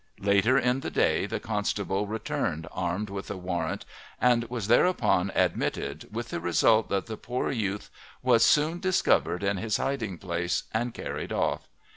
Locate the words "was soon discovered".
8.23-9.43